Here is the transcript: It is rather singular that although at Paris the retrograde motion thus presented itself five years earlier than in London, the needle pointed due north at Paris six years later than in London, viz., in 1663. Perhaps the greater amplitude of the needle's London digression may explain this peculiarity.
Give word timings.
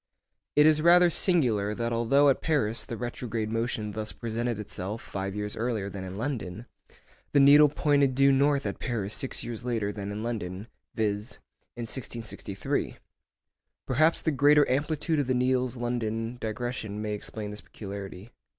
It 0.55 0.65
is 0.65 0.81
rather 0.81 1.11
singular 1.11 1.75
that 1.75 1.93
although 1.93 2.29
at 2.29 2.41
Paris 2.41 2.85
the 2.85 2.97
retrograde 2.97 3.51
motion 3.51 3.91
thus 3.91 4.11
presented 4.13 4.57
itself 4.57 4.99
five 4.99 5.35
years 5.35 5.55
earlier 5.55 5.91
than 5.91 6.03
in 6.03 6.15
London, 6.15 6.65
the 7.33 7.39
needle 7.39 7.69
pointed 7.69 8.15
due 8.15 8.31
north 8.31 8.65
at 8.65 8.79
Paris 8.79 9.13
six 9.13 9.43
years 9.43 9.63
later 9.63 9.91
than 9.91 10.11
in 10.11 10.23
London, 10.23 10.65
viz., 10.95 11.33
in 11.75 11.83
1663. 11.83 12.97
Perhaps 13.85 14.23
the 14.23 14.31
greater 14.31 14.67
amplitude 14.67 15.19
of 15.19 15.27
the 15.27 15.35
needle's 15.35 15.77
London 15.77 16.39
digression 16.41 16.99
may 16.99 17.13
explain 17.13 17.51
this 17.51 17.61
peculiarity. 17.61 18.31